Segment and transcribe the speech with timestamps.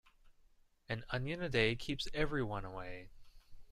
[0.89, 3.11] An onion a day keeps everyone away.